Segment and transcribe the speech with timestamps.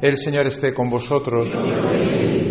[0.00, 1.48] El Señor esté con vosotros.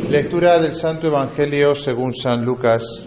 [0.09, 3.05] Lectura del Santo Evangelio según San Lucas.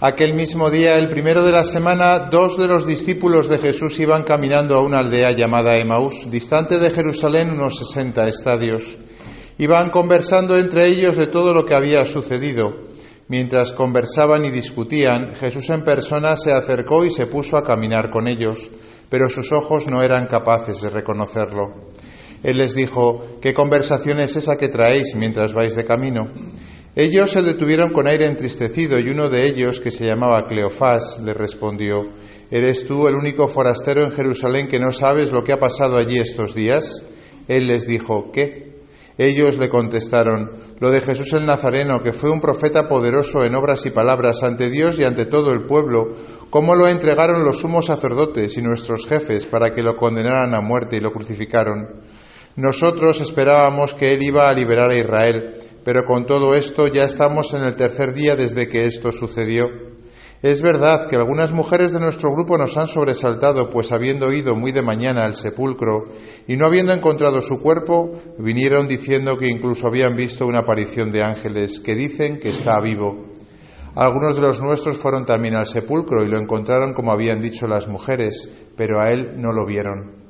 [0.00, 4.22] Aquel mismo día, el primero de la semana, dos de los discípulos de Jesús iban
[4.22, 8.96] caminando a una aldea llamada Emaús, distante de Jerusalén unos sesenta estadios.
[9.58, 12.88] Iban conversando entre ellos de todo lo que había sucedido.
[13.28, 18.28] Mientras conversaban y discutían, Jesús en persona se acercó y se puso a caminar con
[18.28, 18.70] ellos
[19.10, 21.74] pero sus ojos no eran capaces de reconocerlo.
[22.42, 26.28] Él les dijo, ¿qué conversación es esa que traéis mientras vais de camino?
[26.96, 31.34] Ellos se detuvieron con aire entristecido y uno de ellos, que se llamaba Cleofás, le
[31.34, 32.06] respondió,
[32.50, 36.18] ¿Eres tú el único forastero en Jerusalén que no sabes lo que ha pasado allí
[36.18, 37.04] estos días?
[37.46, 38.80] Él les dijo, ¿qué?
[39.18, 43.86] Ellos le contestaron, lo de Jesús el Nazareno, que fue un profeta poderoso en obras
[43.86, 46.16] y palabras ante Dios y ante todo el pueblo,
[46.50, 50.96] cómo lo entregaron los sumos sacerdotes y nuestros jefes para que lo condenaran a muerte
[50.96, 52.02] y lo crucificaron.
[52.56, 57.54] Nosotros esperábamos que Él iba a liberar a Israel, pero con todo esto ya estamos
[57.54, 59.70] en el tercer día desde que esto sucedió.
[60.42, 64.72] Es verdad que algunas mujeres de nuestro grupo nos han sobresaltado, pues habiendo ido muy
[64.72, 66.06] de mañana al sepulcro
[66.48, 71.22] y no habiendo encontrado su cuerpo, vinieron diciendo que incluso habían visto una aparición de
[71.22, 73.26] ángeles que dicen que está vivo.
[73.94, 77.88] Algunos de los nuestros fueron también al sepulcro y lo encontraron como habían dicho las
[77.88, 80.20] mujeres, pero a él no lo vieron.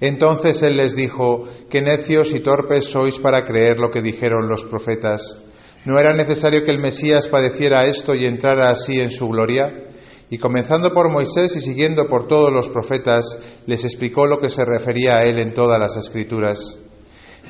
[0.00, 4.64] Entonces él les dijo, qué necios y torpes sois para creer lo que dijeron los
[4.64, 5.38] profetas.
[5.84, 9.88] ¿No era necesario que el Mesías padeciera esto y entrara así en su gloria?
[10.28, 14.64] Y comenzando por Moisés y siguiendo por todos los profetas, les explicó lo que se
[14.64, 16.78] refería a él en todas las escrituras.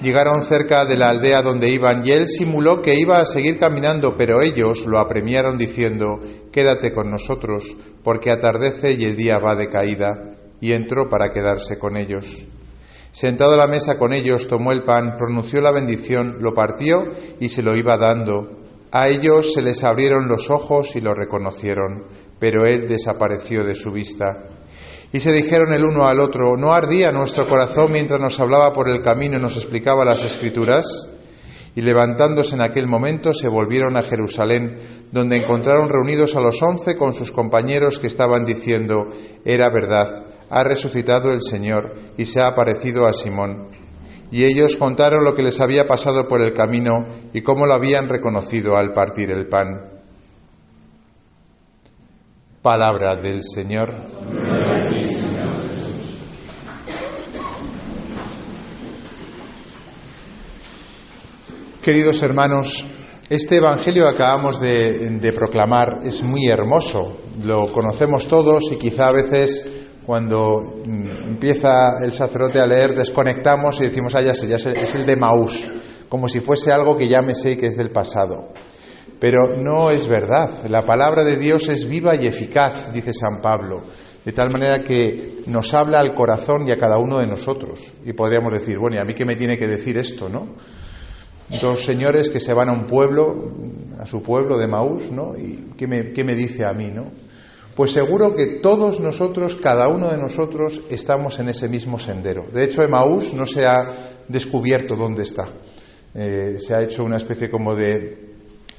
[0.03, 4.17] Llegaron cerca de la aldea donde iban y él simuló que iba a seguir caminando,
[4.17, 6.21] pero ellos lo apremiaron diciendo,
[6.51, 10.31] Quédate con nosotros, porque atardece y el día va de caída.
[10.61, 12.45] Y entró para quedarse con ellos.
[13.13, 17.05] Sentado a la mesa con ellos, tomó el pan, pronunció la bendición, lo partió
[17.39, 18.61] y se lo iba dando.
[18.93, 22.05] A ellos se les abrieron los ojos y lo reconocieron,
[22.39, 24.45] pero él desapareció de su vista.
[25.13, 28.89] Y se dijeron el uno al otro, ¿no ardía nuestro corazón mientras nos hablaba por
[28.89, 31.09] el camino y nos explicaba las escrituras?
[31.75, 34.79] Y levantándose en aquel momento se volvieron a Jerusalén,
[35.11, 39.13] donde encontraron reunidos a los once con sus compañeros que estaban diciendo,
[39.45, 43.69] era verdad, ha resucitado el Señor y se ha aparecido a Simón.
[44.31, 48.09] Y ellos contaron lo que les había pasado por el camino y cómo lo habían
[48.09, 49.90] reconocido al partir el pan.
[52.63, 53.95] Palabra del Señor.
[61.83, 62.85] Queridos hermanos,
[63.31, 67.17] este Evangelio que acabamos de, proclamar es muy hermoso,
[67.47, 69.65] lo conocemos todos y quizá a veces
[70.05, 74.73] cuando mm, empieza el sacerdote a leer desconectamos y decimos, ah, ya sé, ya sé,
[74.73, 75.67] es el de Maús,
[76.11, 78.53] como si fuese algo que ya me sé que es del pasado.
[79.21, 83.83] Pero no es verdad, la palabra de Dios es viva y eficaz, dice San Pablo,
[84.25, 87.93] de tal manera que nos habla al corazón y a cada uno de nosotros.
[88.05, 90.49] Y podríamos decir, bueno, ¿y a mí qué me tiene que decir esto, no?
[91.61, 93.53] dos señores que se van a un pueblo,
[93.99, 95.37] a su pueblo de Maús, ¿no?
[95.37, 97.07] ¿Y qué me, qué me dice a mí, no?
[97.75, 102.45] Pues seguro que todos nosotros, cada uno de nosotros, estamos en ese mismo sendero.
[102.53, 105.49] De hecho, Emaús no se ha descubierto dónde está.
[106.15, 108.30] Eh, se ha hecho una especie como de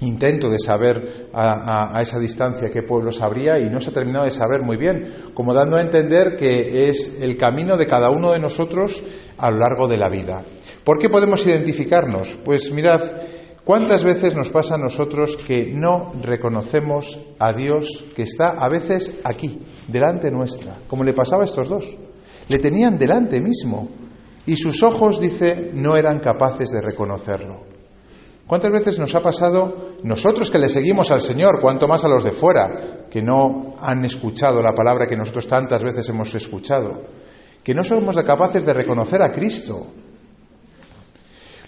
[0.02, 4.26] intento de saber a, a, esa distancia qué pueblos habría y no se ha terminado
[4.26, 8.32] de saber muy bien, como dando a entender que es el camino de cada uno
[8.32, 9.02] de nosotros
[9.38, 10.44] a lo largo de la vida.
[10.84, 12.36] ¿Por qué podemos identificarnos?
[12.44, 13.02] Pues mirad,
[13.64, 19.20] ¿cuántas veces nos pasa a nosotros que no reconocemos a Dios que está a veces
[19.24, 21.96] aquí, delante nuestra, como le pasaba a estos dos?
[22.50, 23.90] Le tenían delante mismo
[24.48, 27.71] y sus ojos, dice, no eran capaces de reconocerlo.
[28.52, 32.22] ¿Cuántas veces nos ha pasado nosotros que le seguimos al Señor, cuanto más a los
[32.22, 37.02] de fuera, que no han escuchado la palabra que nosotros tantas veces hemos escuchado,
[37.64, 39.88] que no somos capaces de reconocer a Cristo,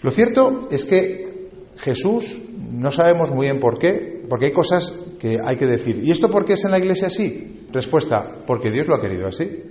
[0.02, 1.48] lo cierto es que
[1.78, 2.42] Jesús,
[2.74, 6.02] no sabemos muy bien por qué, porque hay cosas que hay que decir.
[6.04, 7.66] ¿Y esto por qué es en la iglesia así?
[7.72, 9.64] Respuesta, porque Dios lo ha querido así.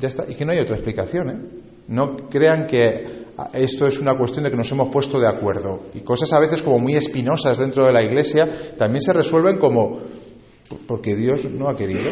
[0.00, 0.24] Ya está.
[0.28, 1.38] Y que no hay otra explicación, ¿eh?
[1.86, 3.21] No crean que
[3.52, 5.80] esto es una cuestión de que nos hemos puesto de acuerdo.
[5.94, 10.00] Y cosas a veces como muy espinosas dentro de la iglesia también se resuelven como
[10.86, 12.10] porque Dios no ha querido.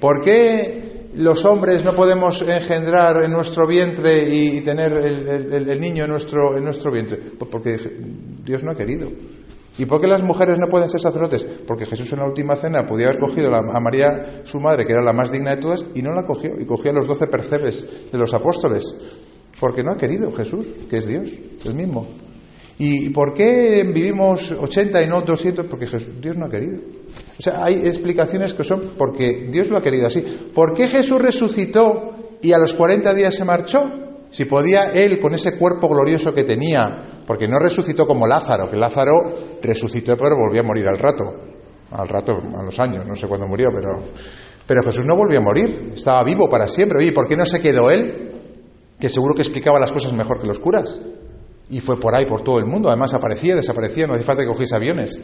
[0.00, 6.10] ¿Por qué los hombres no podemos engendrar en nuestro vientre y, tener el, niño en
[6.10, 7.16] nuestro, en nuestro vientre?
[7.16, 7.78] Pues porque
[8.44, 9.08] Dios no ha querido.
[9.78, 11.44] ¿Y por qué las mujeres no pueden ser sacerdotes?
[11.66, 15.02] Porque Jesús en la última cena podía haber cogido a María, su madre, que era
[15.02, 18.10] la más digna de todas, y no la cogió, y cogió a los doce percebes
[18.10, 18.96] de los apóstoles.
[19.60, 21.30] Porque no ha querido Jesús, que es Dios,
[21.66, 22.06] el mismo.
[22.78, 25.66] ¿Y por qué vivimos 80 y no 200?
[25.66, 25.86] Porque
[26.20, 26.78] Dios no ha querido.
[27.38, 30.20] O sea, hay explicaciones que son porque Dios lo ha querido así.
[30.54, 33.90] ¿Por qué Jesús resucitó y a los 40 días se marchó?
[34.30, 38.76] Si podía él, con ese cuerpo glorioso que tenía, porque no resucitó como Lázaro, que
[38.76, 41.32] Lázaro resucitó pero volvió a morir al rato,
[41.92, 44.02] al rato, a los años, no sé cuándo murió, pero,
[44.66, 46.98] pero Jesús no volvió a morir, estaba vivo para siempre.
[46.98, 48.35] Oye, ¿por qué no se quedó él?
[48.98, 51.00] Que seguro que explicaba las cosas mejor que los curas.
[51.68, 52.88] Y fue por ahí, por todo el mundo.
[52.88, 55.18] Además aparecía, desaparecía, no hace falta que cogiese aviones.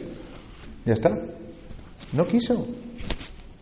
[0.85, 1.17] Ya está.
[2.11, 2.67] No quiso.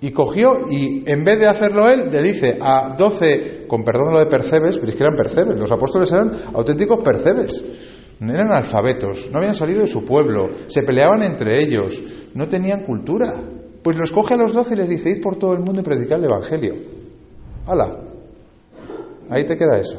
[0.01, 4.19] Y cogió y en vez de hacerlo él, le dice a doce, con perdón lo
[4.19, 7.63] de percebes, pero es que eran percebes, los apóstoles eran auténticos percebes,
[8.19, 12.01] no eran alfabetos, no habían salido de su pueblo, se peleaban entre ellos,
[12.33, 13.31] no tenían cultura.
[13.83, 15.83] Pues los coge a los doce y les dice, id por todo el mundo y
[15.83, 16.75] predicad el Evangelio.
[17.67, 18.10] ¡Hala!
[19.31, 19.97] Ahí te queda eso.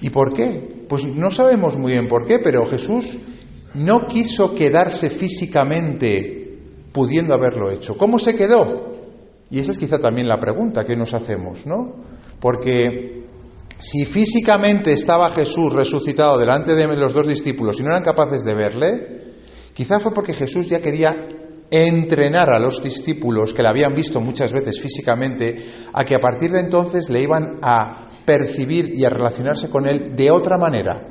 [0.00, 0.86] ¿Y por qué?
[0.88, 3.18] Pues no sabemos muy bien por qué, pero Jesús
[3.74, 6.58] no quiso quedarse físicamente
[6.92, 7.98] pudiendo haberlo hecho.
[7.98, 8.96] ¿Cómo se quedó?
[9.50, 11.94] Y esa es quizá también la pregunta que nos hacemos, ¿no?
[12.40, 13.26] Porque
[13.78, 18.54] si físicamente estaba Jesús resucitado delante de los dos discípulos y no eran capaces de
[18.54, 19.20] verle,
[19.74, 21.28] quizá fue porque Jesús ya quería
[21.70, 25.56] entrenar a los discípulos que le habían visto muchas veces físicamente
[25.92, 30.14] a que a partir de entonces le iban a percibir y a relacionarse con él
[30.16, 31.10] de otra manera,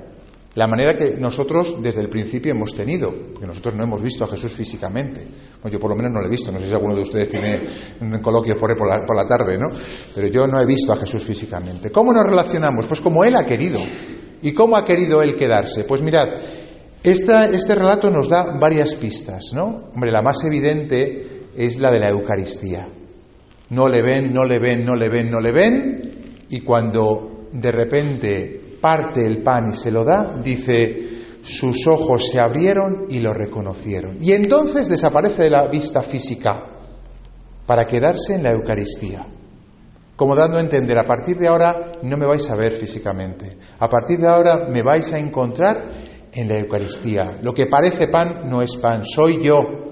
[0.56, 4.28] la manera que nosotros desde el principio hemos tenido, porque nosotros no hemos visto a
[4.28, 5.26] Jesús físicamente.
[5.72, 7.62] yo por lo menos no lo he visto, no sé si alguno de ustedes tiene
[8.02, 9.72] un coloquio por, por, la, por la tarde, ¿no?
[10.14, 11.92] Pero yo no he visto a Jesús físicamente.
[11.92, 12.88] ¿Cómo nos relacionamos?
[12.88, 13.80] Pues como Él ha querido.
[14.42, 15.84] ¿Y cómo ha querido Él quedarse?
[15.84, 16.30] Pues mirad,
[17.04, 19.90] este relato nos da varias pistas, ¿no?
[19.94, 22.88] Hombre, la más evidente es la de la Eucaristía.
[23.70, 26.12] No le ven, no le ven, no le ven, no le ven,
[26.50, 31.10] y cuando de repente parte el pan y se lo da, dice,
[31.44, 34.18] sus ojos se abrieron y lo reconocieron.
[34.22, 36.64] Y entonces desaparece de la vista física
[37.66, 39.26] para quedarse en la Eucaristía.
[40.16, 43.58] Como dando a entender, a partir de ahora no me vais a ver físicamente.
[43.80, 45.99] A partir de ahora me vais a encontrar
[46.34, 47.40] en la Eucaristía.
[47.42, 49.88] Lo que parece pan no es pan, soy yo.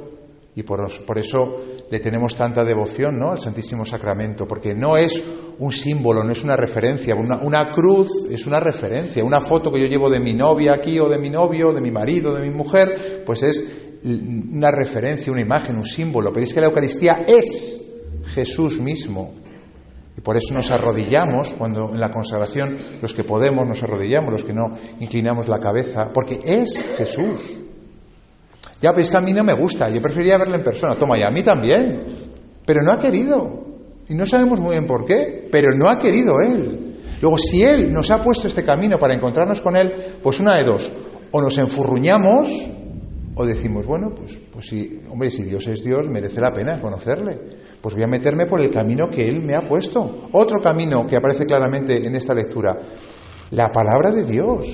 [0.56, 3.31] Y por, eso le tenemos tanta devoción ¿no?
[3.31, 5.24] al Santísimo Sacramento, porque no es
[5.60, 9.80] un símbolo, no es una referencia, una, una, cruz es una referencia, una foto que
[9.80, 12.56] yo llevo de mi novia aquí o de mi novio, de mi marido, de mi
[12.56, 17.81] mujer, pues es una referencia, una imagen, un símbolo, pero es que la Eucaristía es
[18.34, 19.34] Jesús mismo.
[20.18, 24.44] Y por eso nos arrodillamos cuando en la consagración los que podemos nos arrodillamos, los
[24.44, 27.56] que no inclinamos la cabeza, porque es Jesús.
[28.81, 30.96] Ya, pues que a mí no me gusta, yo preferiría verlo en persona.
[30.96, 32.02] Toma, y a mí también.
[32.66, 33.66] Pero no ha querido.
[34.10, 36.98] Y no sabemos muy bien por qué, pero no ha querido Él.
[37.22, 40.63] Luego, si Él nos ha puesto este camino para encontrarnos con Él, pues una de
[40.63, 40.92] dos.
[41.31, 42.50] O nos enfurruñamos
[43.36, 47.40] o decimos, bueno, pues, pues si, hombre, si Dios es Dios, merece la pena conocerle.
[47.81, 50.29] Pues voy a meterme por el camino que Él me ha puesto.
[50.31, 52.77] Otro camino que aparece claramente en esta lectura.
[53.51, 54.68] La palabra de Dios.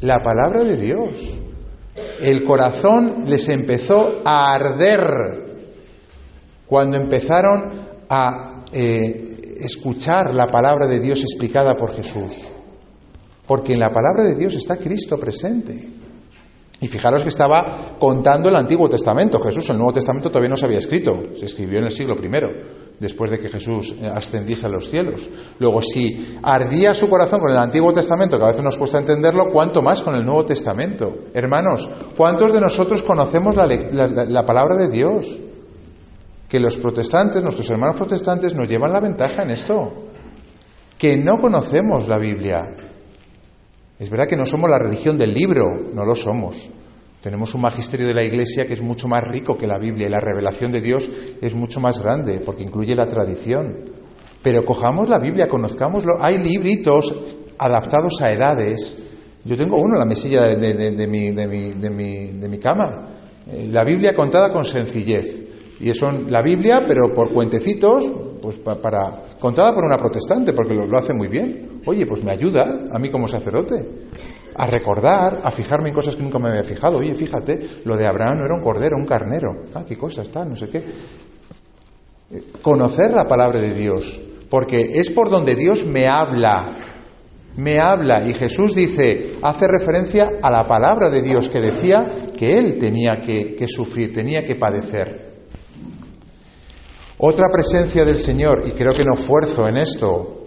[0.00, 1.10] La palabra de Dios
[2.20, 5.44] el corazón les empezó a arder
[6.66, 12.32] cuando empezaron a eh, escuchar la palabra de Dios explicada por Jesús.
[13.46, 15.88] Porque en la palabra de Dios está Cristo presente.
[16.80, 19.40] Y fijaros que estaba contando el Antiguo Testamento.
[19.40, 22.28] Jesús, el Nuevo Testamento todavía no se había escrito, se escribió en el siglo I
[22.98, 25.28] después de que Jesús eh, ascendiese a los cielos.
[25.58, 29.50] Luego, si ardía su corazón con el Antiguo Testamento, que a veces nos cuesta entenderlo,
[29.50, 31.12] ¿cuánto más con el Nuevo Testamento?
[31.34, 35.38] Hermanos, ¿cuántos de nosotros conocemos la, palabra de Dios?
[36.48, 39.92] Que los protestantes, nuestros hermanos protestantes, nos llevan la ventaja en esto.
[40.96, 42.70] Que no conocemos la Biblia.
[43.98, 46.68] Es verdad que no somos la religión del libro, no lo somos.
[47.22, 50.10] Tenemos un magisterio de la Iglesia que es mucho más rico que la Biblia y
[50.10, 51.08] la revelación de Dios
[51.40, 53.76] es mucho más grande porque incluye la tradición.
[54.42, 56.22] Pero cojamos la Biblia, conozcámoslo.
[56.22, 57.14] Hay libritos
[57.56, 59.02] adaptados a edades.
[59.44, 61.06] Yo tengo uno en la mesilla de,
[62.48, 63.08] mi, cama.
[63.50, 65.44] Eh, la Biblia contada con sencillez.
[65.80, 68.04] Y es la Biblia, pero por cuentecitos,
[68.42, 71.82] pues para, contada por una protestante, porque lo hace muy bien.
[71.84, 73.84] Oye, pues me ayuda a mí como sacerdote
[74.54, 76.96] a recordar, a fijarme en cosas que nunca me había fijado.
[76.96, 79.64] Oye, fíjate, lo de Abraham no era un cordero, un carnero.
[79.74, 80.82] Ah, qué cosa está, no sé qué.
[82.62, 86.78] Conocer la palabra de Dios, porque es por donde Dios me habla.
[87.56, 88.26] me habla.
[88.26, 93.20] Y Jesús dice, hace referencia a la palabra de Dios que decía que Él tenía
[93.20, 95.33] que, que sufrir, tenía que padecer.
[97.26, 100.44] Otra presencia del Señor, y creo que no fuerzo en esto,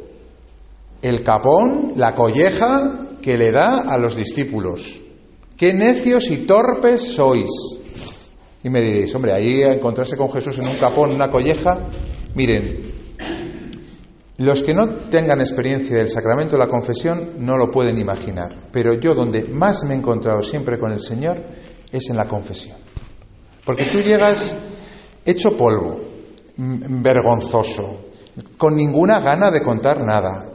[1.02, 5.02] el capón, la colleja que le da a los discípulos.
[5.58, 7.50] Qué necios y torpes sois.
[8.64, 11.80] Y me diréis, hombre, ahí a encontrarse con Jesús en un capón, una colleja.
[12.36, 12.92] Miren,
[14.38, 18.94] los que no tengan experiencia del sacramento de la confesión no lo pueden imaginar, pero
[18.94, 21.38] yo donde más me he encontrado siempre con el Señor
[21.92, 22.78] es en la confesión.
[23.66, 24.56] Porque tú llegas
[25.26, 26.07] hecho polvo,
[26.58, 28.08] vergonzoso,
[28.58, 30.46] con ninguna gana de contar nada.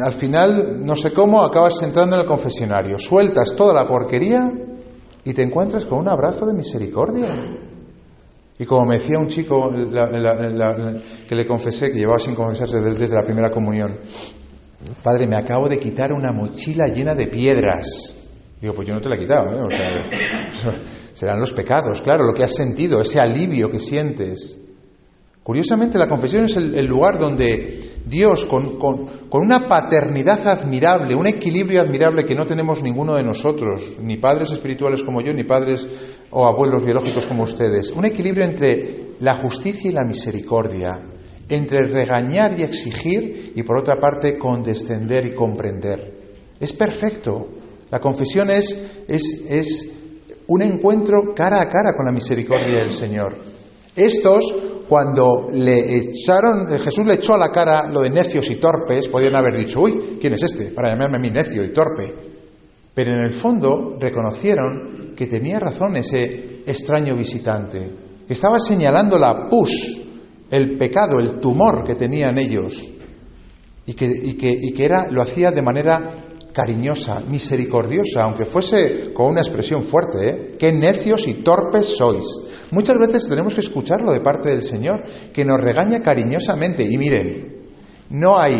[0.00, 4.52] Al final, no sé cómo, acabas entrando en el confesionario, sueltas toda la porquería
[5.24, 7.28] y te encuentras con un abrazo de misericordia.
[8.58, 13.22] Y como me decía un chico que le confesé, que llevaba sin confesarse desde, la
[13.22, 13.92] primera comunión,
[15.02, 18.16] Padre, me acabo de quitar una mochila llena de piedras.
[18.60, 19.74] Digo, pues yo no te la he quitado, ¿eh?
[21.12, 24.65] serán los pecados, claro, lo que has sentido, ese alivio que sientes.
[25.46, 28.80] Curiosamente, la confesión es el, lugar donde Dios, con,
[29.30, 35.04] una paternidad admirable, un equilibrio admirable que no tenemos ninguno de nosotros, ni padres espirituales
[35.04, 35.86] como yo, ni padres
[36.32, 41.00] o abuelos biológicos como ustedes, un equilibrio entre la justicia y la misericordia,
[41.48, 46.12] entre regañar y exigir y por otra parte condescender y comprender.
[46.58, 47.46] Es perfecto.
[47.92, 49.92] La confesión es, es, es
[50.48, 53.46] un encuentro cara a cara con la misericordia del Señor.
[53.94, 54.54] Estos,
[54.88, 59.34] cuando le echaron, Jesús le echó a la cara lo de necios y torpes, podían
[59.34, 60.66] haber dicho, uy, ¿quién es este?
[60.66, 62.14] Para llamarme a mí necio y torpe.
[62.94, 67.90] Pero en el fondo reconocieron que tenía razón ese extraño visitante,
[68.26, 70.02] que estaba señalando la pus,
[70.50, 72.88] el pecado, el tumor que tenían ellos,
[73.86, 76.14] y que, y que, era, lo hacía de manera
[76.52, 80.56] cariñosa, misericordiosa, aunque fuese con una expresión fuerte, ¿eh?
[80.58, 82.26] qué necios y torpes sois.
[82.70, 86.82] Muchas veces tenemos que escucharlo de parte del Señor, que nos regaña cariñosamente.
[86.82, 87.56] Y miren,
[88.10, 88.56] no hay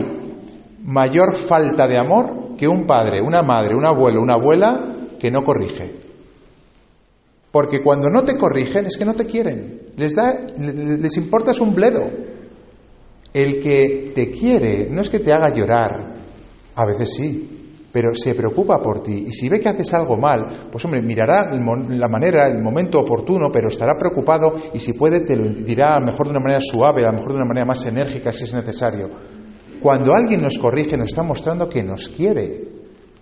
[0.84, 5.42] mayor falta de amor que un padre, una madre, un abuelo, una abuela que no
[5.44, 5.92] corrige.
[7.50, 9.80] Porque cuando no te corrigen es que no te quieren.
[9.96, 12.08] Les, da, les importas un bledo.
[13.32, 16.12] El que te quiere no es que te haga llorar,
[16.74, 17.55] a veces sí,
[17.96, 19.24] pero se preocupa por ti.
[19.28, 23.50] Y si ve que haces algo mal, pues hombre, mirará la manera, el momento oportuno,
[23.50, 26.60] pero estará preocupado y si puede te lo dirá a lo mejor de una manera
[26.60, 29.08] suave, a lo mejor de una manera más enérgica si es necesario.
[29.80, 32.64] Cuando alguien nos corrige nos está mostrando que nos quiere.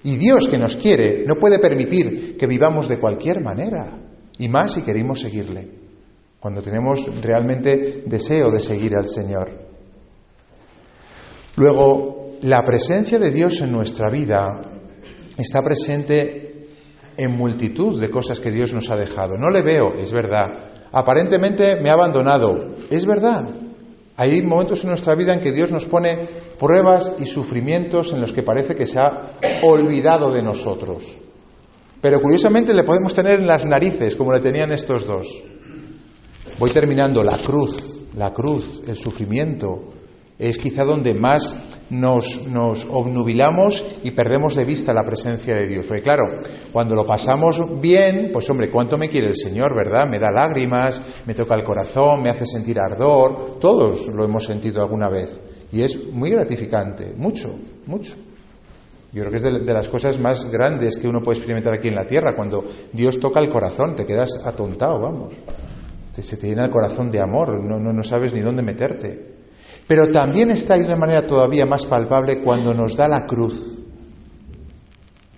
[0.02, 3.92] Y Dios que nos quiere no puede permitir que vivamos de cualquier manera.
[4.38, 5.68] Y más si queremos seguirle,
[6.40, 9.50] cuando tenemos realmente deseo de seguir al Señor.
[11.54, 14.60] Luego, la presencia de Dios en nuestra vida
[15.38, 16.66] está presente
[17.16, 19.38] en multitud de cosas que Dios nos ha dejado.
[19.38, 20.52] No le veo, es verdad.
[20.92, 23.48] Aparentemente me ha abandonado, es verdad.
[24.18, 26.18] Hay momentos en nuestra vida en que Dios nos pone
[26.60, 29.30] pruebas y sufrimientos en los que parece que se ha
[29.62, 31.16] olvidado de nosotros.
[32.02, 35.42] Pero curiosamente le podemos tener en las narices, como le tenían estos dos.
[36.58, 39.94] Voy terminando, la cruz, la cruz, el sufrimiento,
[40.38, 41.54] es quizá donde más
[41.90, 45.86] nos, nos, obnubilamos y perdemos de vista la presencia de Dios.
[45.86, 46.38] Porque claro,
[46.72, 50.08] cuando lo pasamos bien, pues hombre, ¿cuánto me quiere el Señor, verdad?
[50.08, 54.82] Me da lágrimas, me toca el corazón, me hace sentir ardor, todos lo hemos sentido
[54.82, 55.38] alguna vez.
[55.72, 57.54] Y es muy gratificante, mucho,
[57.86, 58.14] mucho.
[59.12, 61.94] Yo creo que es de, las cosas más grandes que uno puede experimentar aquí en
[61.94, 65.34] la tierra, cuando Dios toca el corazón, te quedas atontado, vamos.
[66.20, 69.33] Se te llena el corazón de amor, no, no, no sabes ni dónde meterte.
[69.86, 73.78] Pero también está ahí de una manera todavía más palpable cuando nos da la cruz.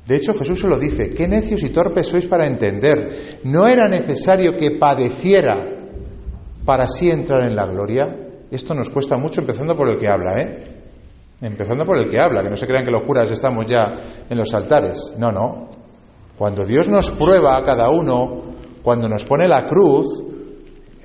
[0.06, 3.40] De hecho, Jesús se lo dice, qué necios y torpes sois para entender.
[3.42, 5.56] No era necesario que padeciera
[6.64, 8.04] para así entrar en la gloria.
[8.50, 10.64] Esto nos cuesta mucho empezando por el que habla, ¿eh?
[11.40, 14.38] Empezando por el que habla, que no se crean que los curas estamos ya en
[14.38, 15.14] los altares.
[15.18, 15.70] No, no.
[16.38, 18.42] Cuando Dios nos prueba a cada uno,
[18.82, 20.22] cuando nos pone la cruz,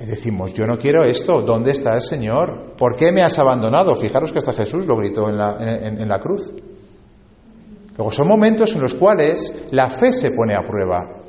[0.05, 2.74] decimos, yo no quiero esto, ¿dónde está el Señor?
[2.77, 3.96] ¿Por qué me has abandonado?
[3.96, 6.53] Fijaros que hasta Jesús lo gritó en la, en la cruz.
[7.98, 11.22] Luego son momentos en los cuales la fe se pone a prueba.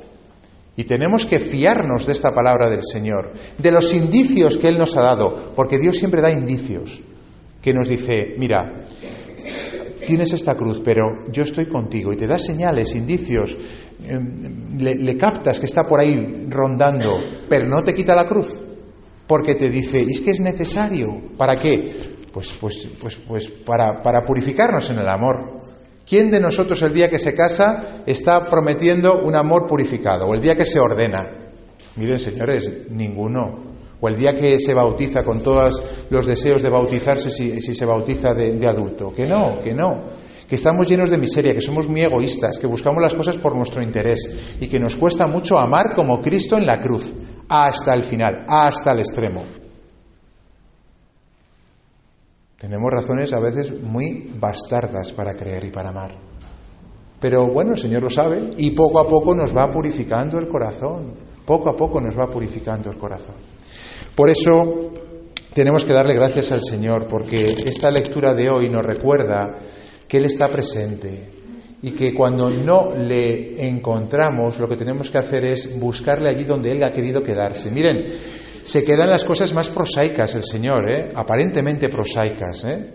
[0.75, 4.97] Y tenemos que fiarnos de esta palabra del Señor, de los indicios que Él nos
[4.97, 7.01] ha dado, porque Dios siempre da indicios
[7.61, 8.85] que nos dice, mira,
[10.05, 13.57] tienes esta cruz, pero yo estoy contigo y te da señales, indicios,
[14.05, 18.59] em, le, captas que está por ahí rondando, pero no te quita la cruz,
[19.33, 21.95] porque te dice, es que es necesario, ¿para qué?
[22.31, 25.59] Pues, pues, pues, pues para, para purificarnos en el amor.
[26.07, 30.27] ¿Quién de nosotros el día que se casa está prometiendo un amor purificado?
[30.27, 31.27] ¿O el día que se ordena?
[31.95, 33.57] Miren, señores, ninguno.
[33.99, 38.35] O el día que se bautiza con todos los deseos de bautizarse si, se bautiza
[38.35, 39.11] de adulto.
[39.15, 43.01] Que no, que no que estamos llenos de miseria, que somos muy egoístas, que buscamos
[43.01, 44.29] las cosas por nuestro interés
[44.61, 47.15] y que nos cuesta mucho amar como Cristo en la cruz,
[47.49, 49.43] hasta el final, hasta el extremo.
[52.57, 56.11] Tenemos razones a veces muy bastardas para creer y para amar.
[57.19, 61.13] Pero bueno, el Señor lo sabe y poco a poco nos va purificando el corazón.
[61.45, 63.35] Poco a poco nos va purificando el corazón.
[64.15, 64.91] Por eso
[65.53, 69.57] tenemos que darle gracias al Señor, porque esta lectura de hoy nos recuerda
[70.07, 71.42] que Él está presente
[71.83, 76.71] y que cuando no le encontramos lo que tenemos que hacer es buscarle allí donde
[76.71, 77.69] Él ha querido quedarse.
[77.69, 78.05] Miren,
[78.63, 81.11] se quedan las cosas más prosaicas el Señor, ¿eh?
[81.13, 82.63] aparentemente prosaicas.
[82.63, 82.89] ¿eh?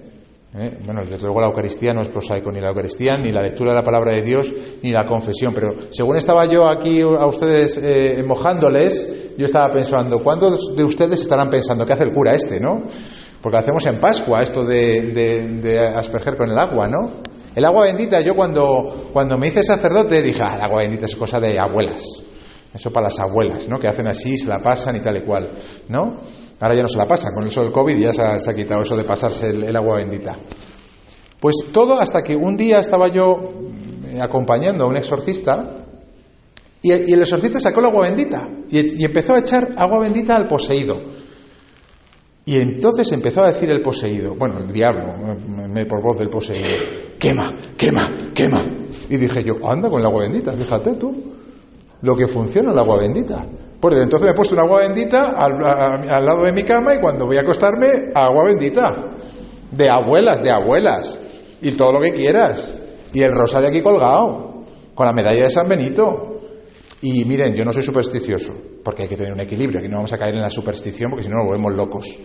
[0.57, 0.79] ¿Eh?
[0.85, 3.77] Bueno, desde luego la Eucaristía no es prosaico, ni la Eucaristía, ni la lectura de
[3.77, 4.53] la palabra de Dios,
[4.83, 5.53] ni la confesión.
[5.53, 11.21] Pero según estaba yo aquí a ustedes eh, mojándoles, yo estaba pensando, ¿cuántos de ustedes
[11.21, 12.85] estarán pensando qué hace el cura este, no?
[13.43, 17.38] Porque hacemos en Pascua esto de, asperger con el agua, ¿no?
[17.59, 21.17] El agua bendita, yo cuando, cuando me hice sacerdote dije, ah, el agua bendita es
[21.17, 22.05] cosa de abuelas.
[22.73, 23.81] Eso para las abuelas, ¿no?
[23.81, 25.51] Que hacen así, se la pasan y tal y cual,
[25.89, 26.19] ¿no?
[26.61, 28.95] Ahora ya no se la pasan, con eso del COVID ya se ha, quitado eso
[28.95, 30.37] de pasarse el, agua bendita.
[31.41, 33.55] Pues todo hasta que un día estaba yo
[34.07, 35.79] eh, acompañando a un exorcista
[36.81, 40.95] y, el exorcista sacó el agua bendita y, empezó a echar agua bendita al poseído.
[42.45, 45.13] Y entonces empezó a decir el poseído, bueno, el diablo,
[45.69, 48.65] me, por voz del poseído, quema, quema, quema.
[49.11, 51.29] Y dije yo, anda con el agua bendita, fíjate tú
[52.03, 53.45] lo que funciona el agua bendita.
[53.81, 55.59] Pues entonces me he puesto un agua bendita al,
[56.25, 59.13] lado de mi cama y cuando voy a acostarme, agua bendita.
[59.71, 61.19] De abuelas, de abuelas.
[61.61, 62.75] Y todo lo que quieras.
[63.13, 66.41] Y el rosario aquí colgado, con la medalla de San Benito.
[67.03, 70.13] Y miren, yo no soy supersticioso, porque hay que tener un equilibrio, que no vamos
[70.13, 72.19] a caer en la superstición, porque si no nos volvemos locos.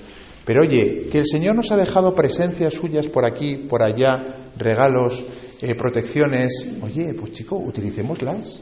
[0.45, 5.23] Pero oye, que el Señor nos ha dejado presencias suyas por aquí, por allá, regalos,
[5.61, 6.65] eh, protecciones.
[6.81, 8.61] Oye, pues chico, utilicémoslas.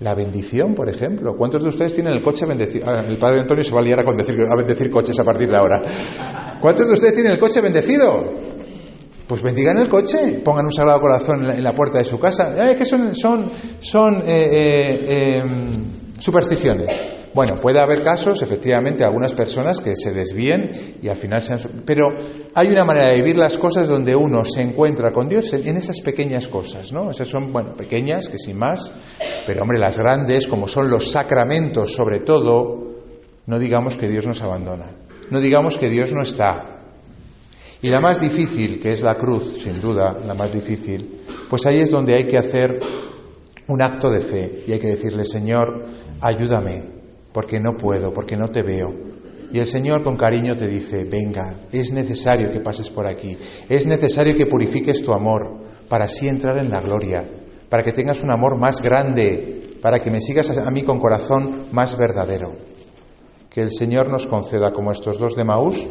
[0.00, 1.36] La bendición, por ejemplo.
[1.36, 2.86] ¿Cuántos de ustedes tienen el coche bendecido?
[2.88, 5.82] Ah, el padre Antonio se va a liar a, bendecir coches a partir de ahora.
[6.60, 8.24] ¿Cuántos de ustedes tienen el coche bendecido?
[9.26, 12.70] Pues bendigan el coche, pongan un sagrado corazón en la, puerta de su casa.
[12.70, 15.66] Es que son, son, son eh, eh, em,
[16.18, 17.13] supersticiones.
[17.34, 21.58] Bueno, puede haber casos, efectivamente, algunas personas que se desvíen y al final sean...
[21.84, 22.06] Pero
[22.54, 26.00] hay una manera de vivir las cosas donde uno se encuentra con Dios en esas
[26.00, 27.10] pequeñas cosas, ¿no?
[27.10, 28.94] Esas son, bueno, pequeñas, que sin más,
[29.48, 33.00] pero hombre, las grandes, como son los sacramentos, sobre todo,
[33.46, 34.92] no digamos que Dios nos abandona,
[35.30, 36.82] no digamos que Dios no está.
[37.82, 41.80] Y la más difícil, que es la cruz, sin duda, la más difícil, pues ahí
[41.80, 42.78] es donde hay que hacer
[43.66, 45.84] un acto de fe y hay que decirle, Señor,
[46.20, 46.93] ayúdame,
[47.34, 48.94] porque no puedo, porque no te veo.
[49.52, 53.36] Y el Señor con cariño te dice, venga, es necesario que pases por aquí,
[53.68, 57.24] es necesario que purifiques tu amor para así entrar en la gloria,
[57.68, 61.66] para que tengas un amor más grande, para que me sigas a mí con corazón
[61.72, 62.52] más verdadero.
[63.50, 65.86] Que el Señor nos conceda, como estos dos de Maús,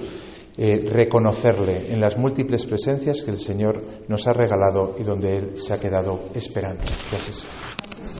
[0.57, 5.61] eh, reconocerle en las múltiples presencias que el Señor nos ha regalado y donde Él
[5.61, 6.83] se ha quedado esperando.
[7.11, 7.47] Gracias.